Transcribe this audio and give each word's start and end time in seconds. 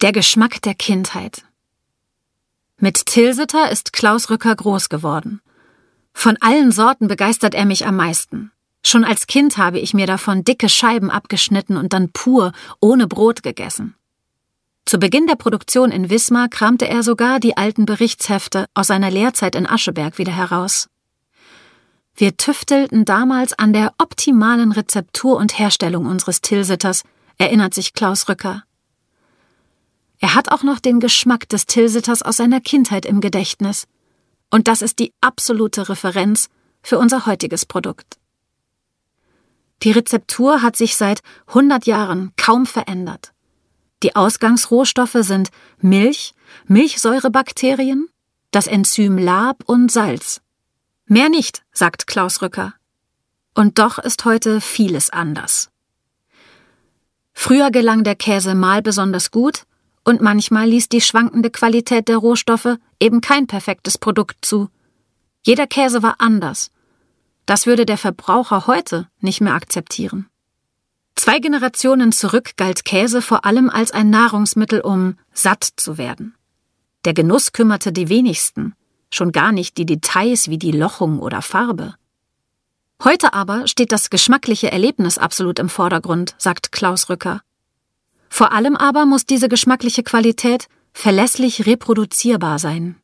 Der 0.00 0.12
Geschmack 0.12 0.62
der 0.62 0.76
Kindheit. 0.76 1.42
Mit 2.76 3.06
Tilsiter 3.06 3.68
ist 3.72 3.92
Klaus 3.92 4.30
Rücker 4.30 4.54
groß 4.54 4.90
geworden. 4.90 5.40
Von 6.12 6.36
allen 6.40 6.70
Sorten 6.70 7.08
begeistert 7.08 7.52
er 7.52 7.64
mich 7.64 7.84
am 7.84 7.96
meisten. 7.96 8.52
Schon 8.84 9.04
als 9.04 9.26
Kind 9.26 9.58
habe 9.58 9.80
ich 9.80 9.94
mir 9.94 10.06
davon 10.06 10.44
dicke 10.44 10.68
Scheiben 10.68 11.10
abgeschnitten 11.10 11.76
und 11.76 11.92
dann 11.92 12.12
pur, 12.12 12.52
ohne 12.78 13.08
Brot 13.08 13.42
gegessen. 13.42 13.96
Zu 14.84 15.00
Beginn 15.00 15.26
der 15.26 15.34
Produktion 15.34 15.90
in 15.90 16.10
Wismar 16.10 16.46
kramte 16.48 16.86
er 16.86 17.02
sogar 17.02 17.40
die 17.40 17.56
alten 17.56 17.84
Berichtshefte 17.84 18.66
aus 18.74 18.86
seiner 18.86 19.10
Lehrzeit 19.10 19.56
in 19.56 19.66
Ascheberg 19.66 20.16
wieder 20.18 20.32
heraus. 20.32 20.88
Wir 22.14 22.36
tüftelten 22.36 23.04
damals 23.04 23.52
an 23.52 23.72
der 23.72 23.94
optimalen 23.98 24.70
Rezeptur 24.70 25.36
und 25.36 25.58
Herstellung 25.58 26.06
unseres 26.06 26.40
Tilsitters, 26.40 27.02
erinnert 27.36 27.74
sich 27.74 27.94
Klaus 27.94 28.28
Rücker. 28.28 28.62
Er 30.20 30.34
hat 30.34 30.50
auch 30.50 30.62
noch 30.62 30.80
den 30.80 31.00
Geschmack 31.00 31.48
des 31.48 31.66
Tilsitters 31.66 32.22
aus 32.22 32.36
seiner 32.36 32.60
Kindheit 32.60 33.06
im 33.06 33.20
Gedächtnis. 33.20 33.86
Und 34.50 34.66
das 34.68 34.82
ist 34.82 34.98
die 34.98 35.12
absolute 35.20 35.88
Referenz 35.88 36.48
für 36.82 36.98
unser 36.98 37.26
heutiges 37.26 37.66
Produkt. 37.66 38.18
Die 39.82 39.92
Rezeptur 39.92 40.62
hat 40.62 40.76
sich 40.76 40.96
seit 40.96 41.20
100 41.48 41.86
Jahren 41.86 42.32
kaum 42.36 42.66
verändert. 42.66 43.32
Die 44.02 44.16
Ausgangsrohstoffe 44.16 45.18
sind 45.20 45.50
Milch, 45.80 46.34
Milchsäurebakterien, 46.66 48.08
das 48.50 48.66
Enzym 48.66 49.18
Lab 49.18 49.62
und 49.66 49.92
Salz. 49.92 50.40
Mehr 51.06 51.28
nicht, 51.28 51.62
sagt 51.72 52.06
Klaus 52.06 52.42
Rücker. 52.42 52.74
Und 53.54 53.78
doch 53.78 53.98
ist 53.98 54.24
heute 54.24 54.60
vieles 54.60 55.10
anders. 55.10 55.70
Früher 57.32 57.70
gelang 57.70 58.02
der 58.04 58.16
Käse 58.16 58.54
mal 58.54 58.82
besonders 58.82 59.30
gut, 59.30 59.64
und 60.08 60.22
manchmal 60.22 60.66
ließ 60.70 60.88
die 60.88 61.02
schwankende 61.02 61.50
Qualität 61.50 62.08
der 62.08 62.16
Rohstoffe 62.16 62.78
eben 62.98 63.20
kein 63.20 63.46
perfektes 63.46 63.98
Produkt 63.98 64.38
zu. 64.40 64.70
Jeder 65.44 65.66
Käse 65.66 66.02
war 66.02 66.14
anders. 66.16 66.70
Das 67.44 67.66
würde 67.66 67.84
der 67.84 67.98
Verbraucher 67.98 68.66
heute 68.66 69.08
nicht 69.20 69.42
mehr 69.42 69.52
akzeptieren. 69.52 70.26
Zwei 71.14 71.40
Generationen 71.40 72.10
zurück 72.10 72.52
galt 72.56 72.86
Käse 72.86 73.20
vor 73.20 73.44
allem 73.44 73.68
als 73.68 73.90
ein 73.90 74.08
Nahrungsmittel, 74.08 74.80
um 74.80 75.18
satt 75.34 75.68
zu 75.76 75.98
werden. 75.98 76.34
Der 77.04 77.12
Genuss 77.12 77.52
kümmerte 77.52 77.92
die 77.92 78.08
wenigsten, 78.08 78.74
schon 79.10 79.30
gar 79.30 79.52
nicht 79.52 79.76
die 79.76 79.84
Details 79.84 80.48
wie 80.48 80.58
die 80.58 80.72
Lochung 80.72 81.18
oder 81.18 81.42
Farbe. 81.42 81.96
Heute 83.04 83.34
aber 83.34 83.66
steht 83.66 83.92
das 83.92 84.08
geschmackliche 84.08 84.72
Erlebnis 84.72 85.18
absolut 85.18 85.58
im 85.58 85.68
Vordergrund, 85.68 86.34
sagt 86.38 86.72
Klaus 86.72 87.10
Rücker. 87.10 87.42
Vor 88.38 88.52
allem 88.52 88.76
aber 88.76 89.04
muss 89.04 89.26
diese 89.26 89.48
geschmackliche 89.48 90.04
Qualität 90.04 90.68
verlässlich 90.92 91.66
reproduzierbar 91.66 92.60
sein. 92.60 92.94